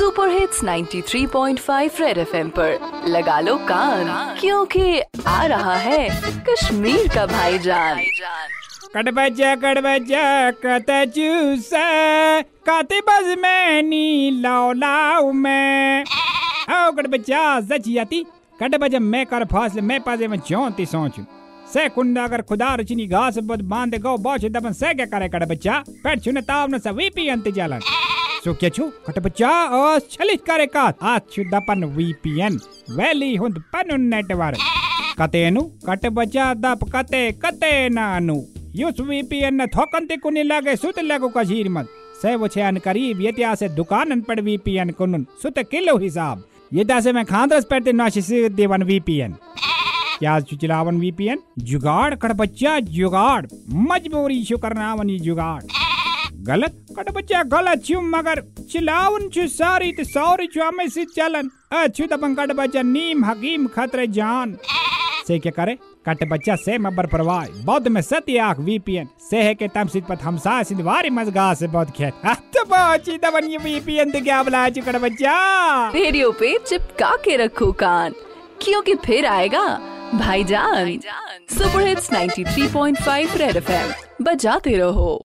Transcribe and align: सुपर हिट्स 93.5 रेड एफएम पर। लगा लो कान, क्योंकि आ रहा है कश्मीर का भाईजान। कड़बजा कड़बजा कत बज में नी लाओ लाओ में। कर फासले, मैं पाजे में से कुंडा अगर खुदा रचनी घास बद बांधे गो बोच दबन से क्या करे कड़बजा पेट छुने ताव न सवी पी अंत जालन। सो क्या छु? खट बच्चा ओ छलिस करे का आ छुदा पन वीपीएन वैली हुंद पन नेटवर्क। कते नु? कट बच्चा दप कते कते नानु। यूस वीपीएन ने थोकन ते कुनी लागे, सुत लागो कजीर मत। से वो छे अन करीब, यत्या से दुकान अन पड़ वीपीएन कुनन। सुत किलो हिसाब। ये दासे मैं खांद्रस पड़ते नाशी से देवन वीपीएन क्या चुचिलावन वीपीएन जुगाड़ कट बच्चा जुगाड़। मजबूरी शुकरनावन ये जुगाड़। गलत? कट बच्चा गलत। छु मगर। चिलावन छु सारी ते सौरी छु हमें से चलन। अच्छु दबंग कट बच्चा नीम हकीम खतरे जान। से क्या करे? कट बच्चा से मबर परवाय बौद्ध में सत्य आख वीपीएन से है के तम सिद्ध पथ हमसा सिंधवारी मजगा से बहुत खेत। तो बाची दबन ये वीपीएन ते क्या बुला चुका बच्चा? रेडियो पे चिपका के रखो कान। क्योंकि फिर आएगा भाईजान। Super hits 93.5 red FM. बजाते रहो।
सुपर 0.00 0.28
हिट्स 0.28 0.64
93.5 0.64 2.00
रेड 2.00 2.18
एफएम 2.18 2.48
पर। 2.48 3.02
लगा 3.06 3.40
लो 3.40 3.60
कान, 3.68 4.36
क्योंकि 4.40 5.02
आ 5.26 5.46
रहा 5.46 5.76
है 5.76 6.08
कश्मीर 6.44 7.08
का 7.08 7.26
भाईजान। 7.26 7.98
कड़बजा 8.94 9.56
कड़बजा 9.56 10.50
कत 12.66 12.88
बज 13.08 13.38
में 13.38 13.82
नी 13.82 14.40
लाओ 14.40 14.72
लाओ 14.72 15.32
में। 15.32 16.04
कर 19.26 19.44
फासले, 19.44 19.82
मैं 19.82 20.00
पाजे 20.00 20.28
में 20.28 20.38
से 21.72 21.88
कुंडा 21.88 22.24
अगर 22.24 22.42
खुदा 22.42 22.74
रचनी 22.74 23.06
घास 23.06 23.38
बद 23.42 23.62
बांधे 23.62 23.98
गो 23.98 24.18
बोच 24.18 24.46
दबन 24.46 24.72
से 24.72 24.94
क्या 24.94 25.06
करे 25.06 25.28
कड़बजा 25.28 25.84
पेट 26.04 26.24
छुने 26.24 26.42
ताव 26.42 26.70
न 26.70 26.78
सवी 26.78 27.10
पी 27.10 27.28
अंत 27.28 27.48
जालन। 27.48 27.80
सो 28.44 28.52
क्या 28.54 28.68
छु? 28.70 28.84
खट 29.06 29.18
बच्चा 29.18 29.48
ओ 29.68 29.98
छलिस 30.10 30.40
करे 30.40 30.66
का 30.66 30.82
आ 31.02 31.18
छुदा 31.32 31.58
पन 31.60 31.84
वीपीएन 31.96 32.58
वैली 32.90 33.34
हुंद 33.36 33.58
पन 33.72 34.00
नेटवर्क। 34.00 34.58
कते 35.20 35.50
नु? 35.50 35.62
कट 35.86 36.06
बच्चा 36.08 36.46
दप 36.56 36.84
कते 36.94 37.20
कते 37.42 37.72
नानु। 37.90 38.36
यूस 38.76 39.00
वीपीएन 39.00 39.54
ने 39.54 39.66
थोकन 39.66 40.06
ते 40.06 40.16
कुनी 40.16 40.42
लागे, 40.42 40.76
सुत 40.76 40.98
लागो 41.00 41.28
कजीर 41.28 41.68
मत। 41.68 41.88
से 42.22 42.34
वो 42.36 42.48
छे 42.48 42.60
अन 42.62 42.76
करीब, 42.78 43.20
यत्या 43.22 43.54
से 43.54 43.68
दुकान 43.70 44.10
अन 44.10 44.20
पड़ 44.20 44.40
वीपीएन 44.40 44.90
कुनन। 44.92 45.26
सुत 45.42 45.58
किलो 45.70 45.96
हिसाब। 45.98 46.44
ये 46.72 46.84
दासे 46.84 47.12
मैं 47.12 47.24
खांद्रस 47.24 47.64
पड़ते 47.64 47.92
नाशी 47.92 48.22
से 48.22 48.48
देवन 48.50 48.82
वीपीएन 48.82 49.36
क्या 50.18 50.38
चुचिलावन 50.40 50.96
वीपीएन 51.00 51.38
जुगाड़ 51.58 52.14
कट 52.14 52.32
बच्चा 52.36 52.78
जुगाड़। 52.88 53.46
मजबूरी 53.84 54.42
शुकरनावन 54.44 55.10
ये 55.10 55.18
जुगाड़। 55.18 55.62
गलत? 56.40 56.86
कट 56.98 57.10
बच्चा 57.10 57.42
गलत। 57.42 57.82
छु 57.84 58.00
मगर। 58.00 58.40
चिलावन 58.72 59.28
छु 59.28 59.46
सारी 59.48 59.92
ते 59.92 60.04
सौरी 60.04 60.46
छु 60.46 60.60
हमें 60.60 60.88
से 60.88 61.04
चलन। 61.04 61.50
अच्छु 61.72 62.06
दबंग 62.06 62.36
कट 62.36 62.52
बच्चा 62.52 62.82
नीम 62.82 63.24
हकीम 63.24 63.66
खतरे 63.66 64.06
जान। 64.06 64.56
से 65.26 65.38
क्या 65.38 65.52
करे? 65.52 65.78
कट 66.08 66.28
बच्चा 66.28 66.56
से 66.56 66.78
मबर 66.78 67.06
परवाय 67.06 67.48
बौद्ध 67.64 67.88
में 67.88 68.00
सत्य 68.02 68.38
आख 68.38 68.58
वीपीएन 68.58 69.08
से 69.30 69.42
है 69.42 69.54
के 69.54 69.68
तम 69.68 69.86
सिद्ध 69.86 70.06
पथ 70.08 70.22
हमसा 70.22 70.62
सिंधवारी 70.62 71.10
मजगा 71.10 71.54
से 71.54 71.66
बहुत 71.66 71.90
खेत। 71.90 72.12
तो 72.26 72.64
बाची 72.64 73.18
दबन 73.18 73.44
ये 73.44 73.58
वीपीएन 73.58 74.10
ते 74.10 74.20
क्या 74.20 74.42
बुला 74.42 74.68
चुका 74.68 74.98
बच्चा? 74.98 75.90
रेडियो 75.90 76.32
पे 76.32 76.58
चिपका 76.58 77.16
के 77.16 77.36
रखो 77.36 77.72
कान। 77.72 78.14
क्योंकि 78.62 78.94
फिर 78.94 79.26
आएगा 79.26 79.66
भाईजान। 80.14 81.00
Super 81.50 81.86
hits 81.86 82.12
93.5 82.12 83.36
red 83.36 83.56
FM. 83.56 83.92
बजाते 84.24 84.76
रहो। 84.76 85.22